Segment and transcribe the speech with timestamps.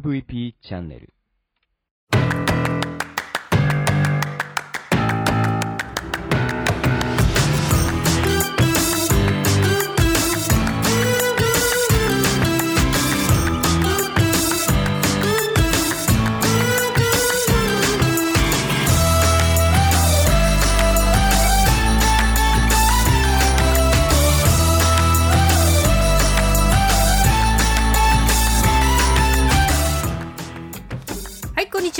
[0.00, 1.12] MVP チャンネル。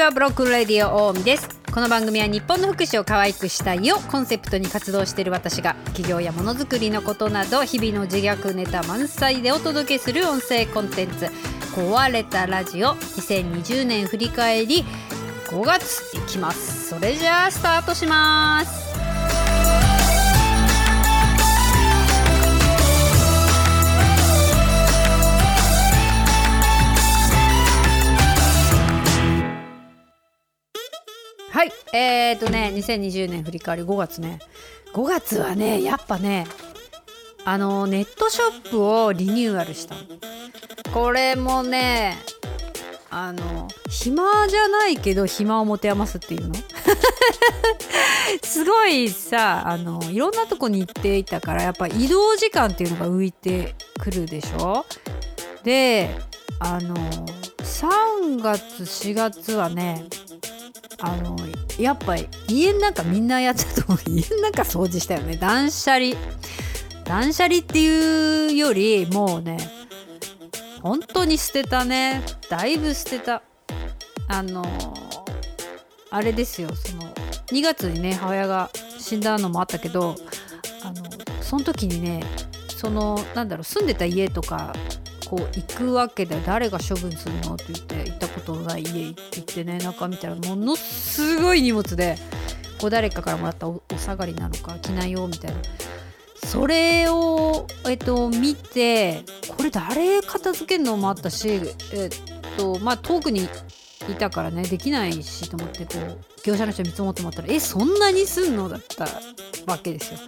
[0.00, 1.60] ちはブロックンレディオ大海です。
[1.70, 11.26] この番組は日本の福祉を可愛くしたいをコンセプトに活動している私が企業やものづくりのことなど日々の自虐ネタ満載でお届けする音声コンテンツ。
[11.74, 14.86] 壊れたラジオ2020年振り返り
[15.48, 16.88] 5月いきます。
[16.88, 18.89] それじゃあスタートします。
[31.60, 31.72] はい。
[31.92, 34.38] えーとね2020年振り返り5月ね。
[34.94, 36.46] 5月はねやっぱね
[37.44, 40.00] あのネットショップをリニューアルしたの。
[40.94, 42.16] これもね
[43.10, 46.54] あの暇じゃないけど暇を持て余すっていうの。
[48.42, 54.86] すごいさあのいろんなとこに行っていたからやっぱ移動時間っていうのが浮いてくるでしょ。
[55.62, 56.08] で
[56.58, 56.96] あの
[57.58, 60.06] 3月4月はね
[61.02, 61.36] あの
[61.78, 64.10] やっぱり家の中みんなやってたと思う。
[64.10, 65.36] 家の中掃除したよね。
[65.36, 66.14] 断捨離。
[67.04, 69.58] 断捨離っていうよりもうね
[70.82, 72.22] 本当に捨てたね。
[72.48, 73.42] だいぶ捨てた。
[74.28, 74.64] あの
[76.10, 76.68] あれですよ。
[76.74, 77.02] その
[77.46, 80.14] 2月にね母親が死んだのもあったけど
[80.84, 81.02] あの
[81.40, 82.22] その時にね
[82.68, 84.72] そのなんだろう住んでた家とか
[85.28, 87.54] こう行くわけで誰が処分するの？
[87.54, 92.16] って言ってことのない家行ってね中見たらものすごい荷物で
[92.80, 95.60] こう誰かからもらったお下がりなのか着ないよみたいな
[96.46, 102.10] それを、えっと、見てこれ誰片付けるのもあったし、えっ
[102.56, 103.48] とまあ、遠くに
[104.08, 108.68] いたからねできないしと思ってこう業者の人見積もってもらったらえそんなにすんの？
[108.68, 109.06] だった
[109.66, 110.18] わけですよ。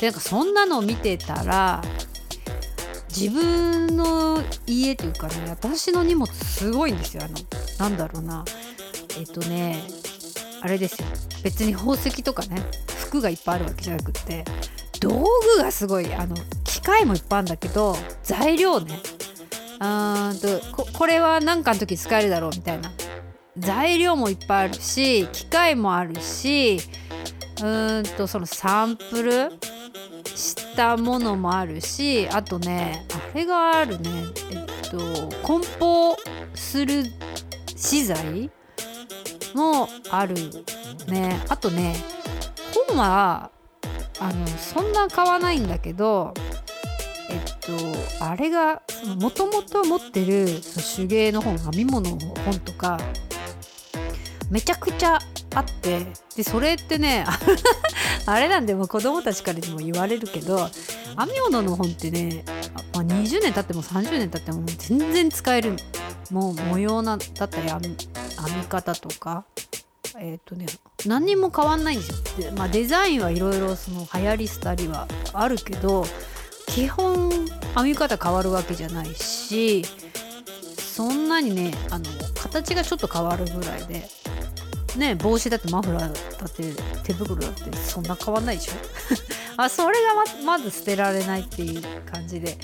[0.00, 1.80] でなんかそんなのを見てたら
[3.16, 7.24] 自分の家というかね私の荷物すごいんですよ。
[7.24, 7.34] あの
[7.78, 8.44] なんだろうな。
[9.18, 9.82] えっとね
[10.62, 11.08] あれですよ。
[11.42, 14.44] 別に宝石とかね服がいっぱいあるわけじゃなくって
[15.00, 15.24] 道
[15.56, 18.98] 具がすごいあの機械もいっぱいあるんだけど材料ね。
[19.80, 22.92] あーんとここれは何かの時使えるだろうみたいな。
[23.58, 26.78] 材料もいっぱいあるし機械もあるし
[27.58, 29.50] うーんとそのサンプル
[30.40, 34.10] したものもあるしあとねあれがあるね。
[34.50, 34.98] えっと
[35.42, 36.16] 梱包
[36.54, 37.04] する
[37.76, 38.50] 資材
[39.54, 40.34] もある
[41.06, 41.40] ね。
[41.48, 41.94] あとね
[42.88, 43.50] 本は
[44.18, 46.34] あのそんな買わないんだけど
[47.28, 48.82] えっとあれが
[49.20, 50.46] もともと持ってる
[50.96, 52.98] 手芸の本編み物の本とか
[54.50, 55.18] めちゃくちゃ
[55.54, 57.24] あってでそれってね
[58.26, 60.70] あれなんでもう子供たちからにも言われるけど編
[61.34, 62.44] み物の本ってね、
[62.94, 65.76] まあ、20年経っても30年経っても全然使える
[66.30, 67.96] もう模様なだったり編み編
[68.58, 69.44] み方とか
[70.18, 70.66] えっ、とね
[71.06, 76.04] 何にも変わんないんですよ、まあ、デザインはいろいろその流行り廃りはあるけど
[76.66, 79.84] 基本編み方変わるわけじゃないし
[80.76, 82.04] そんなにねあの
[82.34, 84.04] 形がちょっと変わるぐらいで
[84.98, 86.08] ね帽子だってマフラーだ
[86.46, 86.74] って
[87.04, 88.72] 手袋だってそんな変わんないでしょ？
[89.62, 92.56] あそれがまず捨てられないっていう感じで。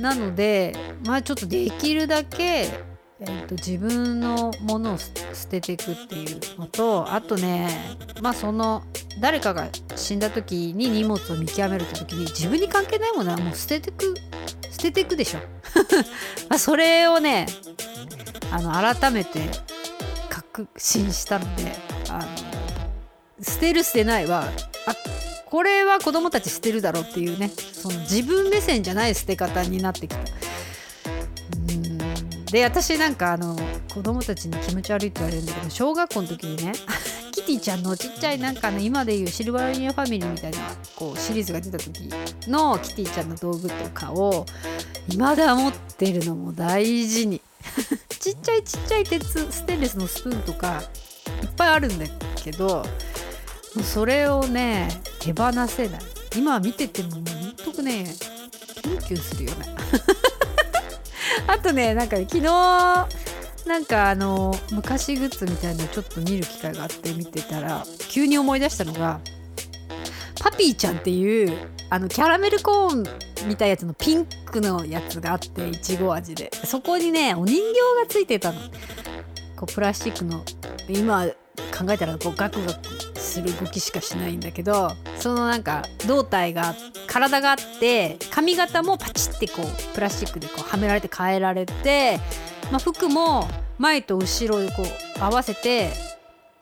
[0.00, 2.68] なのでまあちょっとできるだけ、
[3.18, 8.84] えー、と自分のものを捨てていくっていうのとあとねまあその
[9.20, 14.14] 誰かが死んだ時に荷物を見極めるって時に自分に関係ないものはもう捨ててく
[14.70, 15.40] 捨てていくでしょ。
[16.48, 17.46] まあそれをね
[18.52, 19.40] あの改めて
[20.58, 21.72] 確信したので
[22.10, 22.24] あの
[23.44, 24.42] 捨てる捨てないは
[24.86, 24.94] あ
[25.46, 30.18] これは子供たち捨てるだろうっていうねその自分目線じゃない捨て方になってきた。
[30.18, 31.98] うん
[32.46, 33.56] で私なんかあの
[33.92, 36.72] 子供たちに気持ち悪いって言われるんだけど小学校の時にね
[37.32, 40.58] キティちゃんのちっちゃいなんかね今でいうシルバーニアファミリーみたいな
[40.96, 42.08] こうシリーズが出た時
[42.48, 44.46] のキティちゃんの道具とかを
[45.08, 47.42] 未だ持ってるのも大事に
[48.28, 50.82] ちっちゃいちっちゃい鉄ステンレスのスプーンとか
[51.42, 52.82] いっぱいあるんだけども
[53.80, 54.88] うそれをね
[55.20, 56.00] 手放せない。
[56.36, 58.04] 今見ててももうほんとくね
[58.82, 59.66] キュンキュンするよね
[61.48, 62.42] あとねなんか昨日
[63.66, 69.20] なんかあの昔グッズみたいのちょっと見る機会があって見てたら急に思い出したのが
[70.40, 71.56] パピーちゃんっていう
[71.90, 73.02] あのキャラメルコーン
[73.48, 76.50] みたいなやつのピンクのやつがあっていちご味で。
[76.64, 78.60] そこにねお人形がついてたの。
[79.56, 80.44] こうプラスチックの。
[80.88, 86.74] 今考えたらこうガクガクする動きしかしないんだけどそのなんか胴体が
[87.06, 92.18] 体があって髪型もパチってこうプラスチックでこうはめられて変えられて、
[92.70, 93.48] まあ、服も
[93.78, 95.90] 前と後ろでこう合わせて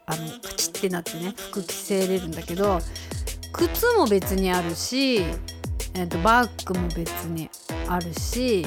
[0.07, 2.81] あのパチってなってね服着せれるんだけど
[3.53, 5.25] 靴も別にあるし、
[5.97, 7.49] えー、とバッグも別に
[7.89, 8.67] あるし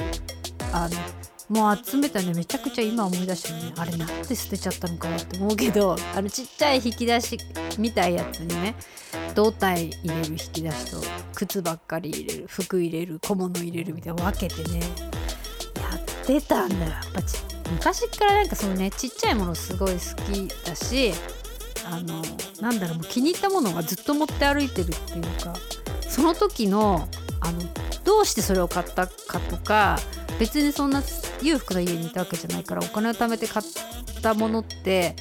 [0.74, 7.38] あのもう集めたねめちゃくちゃ今思い出してねあれなんで捨てちゃったのかなって思うけど あのちっちゃい引き出し
[7.78, 8.76] みたいやつにね
[9.36, 11.04] 胴体入れる引き出しと
[11.36, 14.86] 靴ばっかり入れる服入れる小物入れるみたいな分けてねや
[15.96, 16.92] ってたんだよ。
[16.92, 17.22] やっぱ
[17.72, 20.00] 昔っからなんかそのねちっちゃいものすごい好
[20.34, 21.14] きだし
[21.86, 22.24] あの
[22.62, 25.54] なんだろうもう気に入ったものがずっと持って歩いてるっていうか
[26.02, 27.08] その時の
[27.42, 27.60] あの
[28.04, 29.98] どうしてそれを買ったかとか
[30.40, 31.02] 別にそんな
[31.42, 35.16] 裕福な家にいたわけじゃないからお金を貯めて買ったものって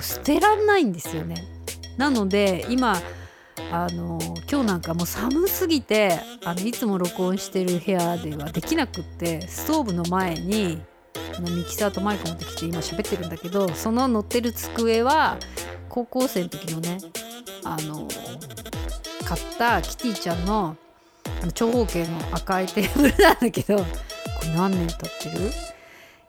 [0.00, 1.36] 捨てらんないんですよね。
[1.96, 2.96] なので今
[3.70, 4.18] あの
[4.50, 10.82] 今日なんかもう寒すぎてあのいつも録音してる部屋ではできなくってストーブの前に
[11.40, 15.38] ミキサーとマイク持ってきて今喋ってるんだけどその乗ってる机は
[15.88, 16.98] 高校生の時のね
[17.64, 18.08] あの
[19.24, 20.76] 買ったキティちゃんの
[21.50, 23.84] 長方形の赤いテーブルなんだけどこ
[24.44, 24.98] れ何年経っ
[25.32, 25.50] てる？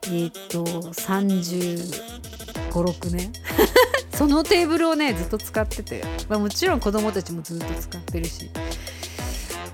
[0.06, 3.32] えー、っと356年。
[4.14, 8.48] そのテーブルをねずっと使ってて、まあ、もちろん子供たちもずっと使ってるし、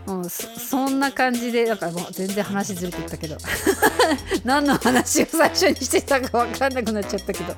[0.06, 3.36] うん、そそんな感じでだからもう全然話ずれてったけど。
[4.44, 7.54] 何の話を最初にしてたか分かんなくなっちゃったけど。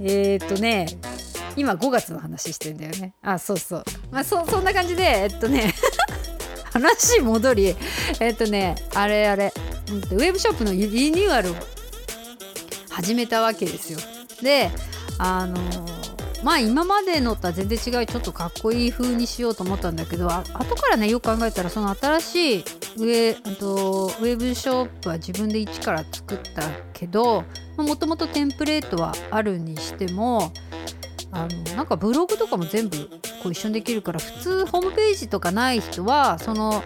[0.00, 0.86] えー、っとね
[1.56, 3.14] 今5月の話してんだよね。
[3.22, 3.84] あそうそう。
[4.10, 5.74] まあそそんな感じでえっとね。
[6.78, 7.76] 話戻り。
[8.20, 9.52] えっとねあれあれ、
[9.88, 11.54] ウェブショップのリニューアルを
[12.90, 13.98] 始めたわけですよ。
[14.42, 14.70] で
[15.18, 15.56] あの
[16.44, 27.44] まあ今までのとは全然違うちょっとかっこいい風にしようと思ったんだけどあ後からねよく考えたらその新しいウェとウェブショップは自分で一から作ったけど
[27.76, 30.52] もともとテンプレートはあるにしても
[31.30, 32.96] あのなんかブログとかも全部
[33.42, 36.82] こう一緒にできるから普通ホームページとかない人はその、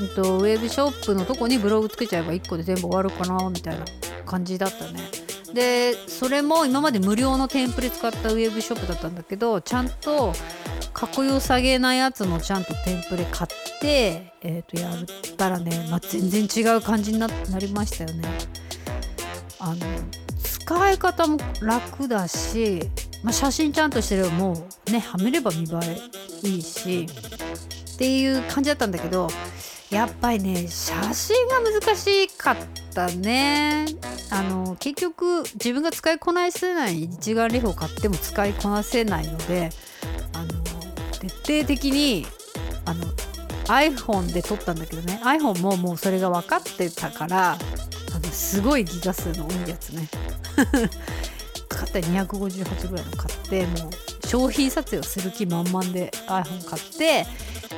[0.00, 3.84] えっと、ウェブショップのとこにブログつけちゃえば1個で全部終わるかなみたいな
[4.26, 5.00] 感じだったね。
[5.54, 10.32] でそれも今まで無料のテンプレ使ったウェブショップだったんだけどちゃんと
[10.92, 17.28] かっこよさげなやつのちゃんとテンプレ買って、えー、とやったらね、まあ、全然違う感じにな
[17.60, 18.28] りましたよね。
[19.60, 19.76] あの
[20.42, 22.80] 使い方も楽だし
[23.24, 25.66] まあ、写真ちゃんとしてればもうねはめれば見栄
[26.44, 27.08] えいいし
[27.94, 29.28] っていう感じだったんだけど
[29.90, 32.56] やっぱりね写真が難しかっ
[32.92, 33.86] たね。
[34.30, 39.70] あの結局自分が使いこなせない一眼レフを買っても使いこなせないので
[40.32, 40.48] あの
[41.20, 42.26] 徹底的に
[42.84, 43.04] あの
[43.66, 47.58] iPhone で撮ったんだけどね iPhone ももうそれが分かってたからあ
[48.18, 50.08] のすごいギガ数の多いやつね。
[51.76, 57.26] 買った258ぐらいの買ってもう商品撮影をする気満々で iPhone 買って、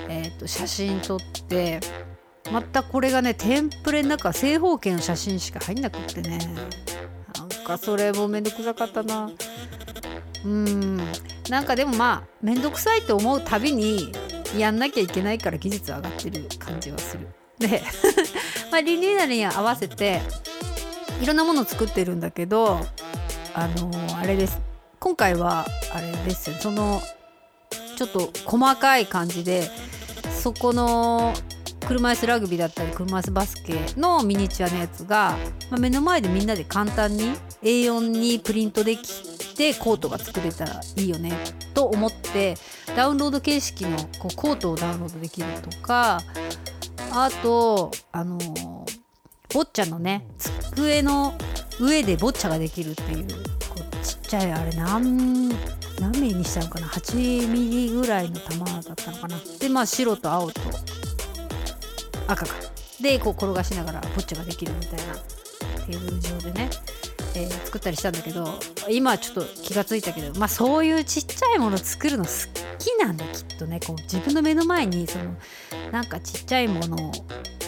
[0.08, 1.80] えー、と写真撮って
[2.52, 6.38] またこれがねテンプレの中正方形の写真しか入んなくってね。
[7.36, 9.30] なんかそれもめんどくさかったな。
[10.44, 10.96] うん。
[11.50, 14.12] なんかでもまあめんどくさいと思うたびに
[14.56, 17.28] やんなきゃいけないから技術上がってる感じはする。
[17.58, 17.82] で
[18.70, 20.20] まあリニューアルに合わせて
[21.20, 22.86] いろんなものを作ってるんだけど
[23.58, 24.60] あのー、あれです。
[25.00, 26.50] 今回はあれです。
[26.50, 27.00] よその
[27.96, 29.70] ちょっと細かい感じで
[30.30, 31.32] そこの
[31.88, 35.38] 車椅子ラグビーだったり車椅子バスケのミニチュアのやつが、
[35.70, 37.32] まあ、目の前でみんなで簡単に
[37.62, 41.32] A4 にプリントできてコートが作れたらいいよね
[41.72, 42.56] と思って
[42.94, 46.20] ダウンロード形式のこうコートをダウンロードできるとか
[47.10, 48.36] あとあの
[49.54, 50.26] ボッチャのね
[50.74, 51.32] 机の
[51.80, 53.26] 上でボッチャができるっていう
[53.68, 55.48] こうちっちゃいあれ何
[56.00, 59.36] 何ミリにしたのかな8ミリぐらいの球だったのかな。
[59.60, 60.60] でまあ白と青と
[62.26, 62.54] 赤か。
[63.00, 65.14] でこう転がしながらボッチャができるみたいな
[65.86, 66.70] テーブル上でね、
[67.34, 72.30] えー、作ったりしたんだけど今ちょっと気が付いたけどまあそういうちっちゃいもの作るの好
[72.78, 73.80] きなんだきっとね。
[73.86, 75.36] こう自分の目の前にその
[75.92, 77.12] なんかちっちゃいもの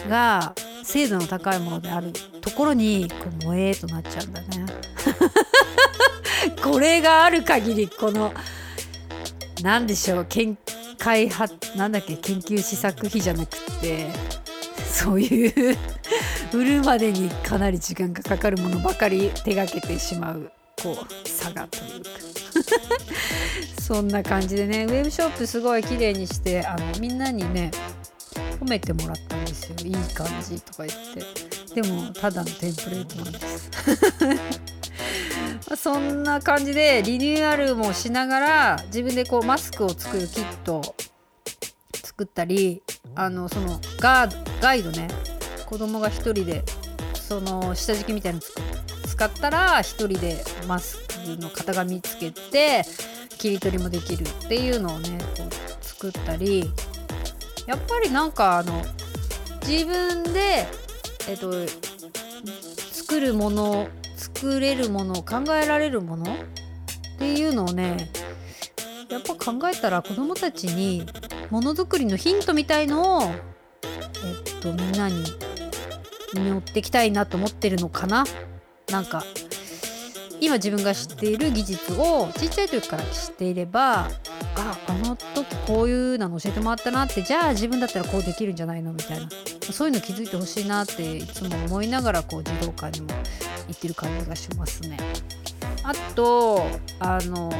[0.09, 0.53] が
[0.89, 4.65] 精度の高いものであるところにこう萌えとなっちゃうんだね。
[6.63, 8.33] これがある限りこの
[9.61, 10.57] 何でしょう研
[10.97, 14.07] 開発なんだっけ研究試作費じゃなくって
[14.91, 15.77] そういう
[16.53, 22.09] 売るまでにかなり時間がかかるものばかり手がけてしまうこう差がというか。
[23.79, 27.69] そんな感じでねウェブショップすごい綺麗にしてあのみんなにね
[28.59, 29.75] 褒めてもらったんですよ。
[29.85, 31.81] いい感じとか言って。
[31.81, 33.69] でもただのテンプレートなんです。
[35.81, 40.95] そんな感じでリニューアルもしながら自分でこうマスクを作るキットを
[41.93, 42.81] 作ったり
[43.15, 44.27] あのそのガ
[44.61, 45.07] ガイドね。
[45.65, 46.63] 子供が1人で
[47.13, 48.45] その下敷きみたいなの
[49.07, 52.83] 使ったら1人でマスクの型紙つけて
[53.37, 56.69] 切り取りもできるっていうのをねこう作ったり。
[57.69, 58.83] やっぱりなんかあの
[59.67, 60.65] 自分で
[61.27, 61.53] えっと
[62.91, 66.37] 作るもの作れるもの考えられるものっ
[67.19, 68.09] ていうのをね
[69.11, 71.05] やっぱ考えたら子どもたちに
[71.51, 75.23] ものづくりのヒントみたいのをえっとみんなに
[76.33, 78.23] 持っていきたいなと思ってるのかな。
[78.89, 79.23] なんか
[80.41, 84.09] 今自分が知っている技術をちっちゃい時から知っていれば
[84.99, 89.29] の時こういうの教えてもらったなってじゃあ自分だったらこうできるんじゃないのみたいな
[89.71, 93.13] そういうの気づいてほしいなっていつも思いながらこう児童館にも
[93.67, 94.97] 行ってる感じがしますね。
[95.83, 96.65] あと
[96.99, 97.51] あの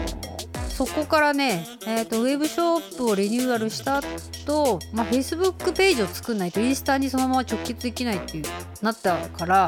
[0.80, 8.46] そこからね、えーと、ウェブショップをリニューアルした後、まあ Facebook ページを作んないとインスタにそのまま直結できないっていう
[8.82, 9.68] なったから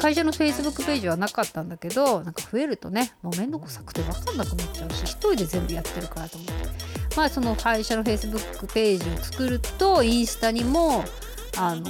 [0.00, 11.04] 会社の Facebook ページはなかったんだけどなんか増えるとねもうめんどくさくて分かんなくなっちゃうし一人で全部やってるからと思ってまあその会社の Facebook ページを作るとインスタにも
[11.56, 11.84] あの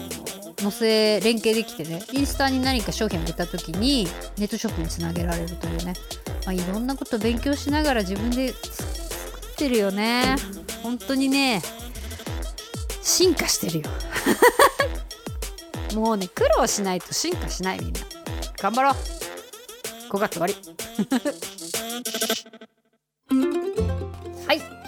[0.59, 4.07] 載せ連携できてねインスタに何か商品を入れた時に
[4.38, 5.95] ネットショップにつなげられるというね。
[6.45, 10.35] まあ、いろんなこと勉強しながら自分で作ってるよね。
[10.83, 11.62] 本当にね
[13.00, 13.91] 進化してるよ。
[15.95, 18.00] もうね苦労しないと進化しないみんな。
[18.57, 18.95] 頑張ろう。
[20.11, 20.55] 5月終わり。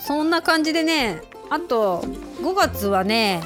[0.07, 2.03] そんな感じでねあと
[2.43, 3.43] 5月はね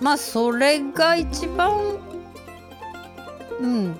[0.00, 1.98] まあそれが一番
[3.60, 3.94] うん。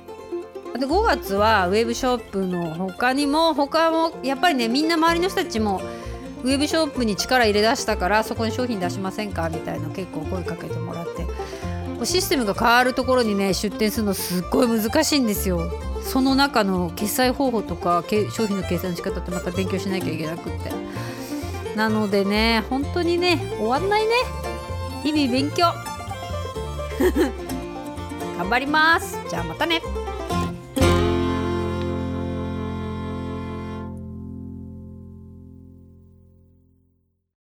[0.78, 5.82] で5月はウェブショップの他にも他もやっぱりねみんな周りの人たちも
[6.42, 11.26] ウェブショップに力入れ出したからそこに商品出しませんかみたいな結構声かけてもらって
[12.06, 15.70] システムが変わるところにね出店するのすっごい難しいんですよ。
[16.02, 20.79] その中の決済方法とか商品の計算の仕方ってまた勉強しなきゃいけなくって。
[21.76, 24.14] なのでね本当にね終わんないね。
[25.02, 25.72] 日々勉強。
[28.38, 29.18] 頑張ります。
[29.28, 29.80] じゃあまたね。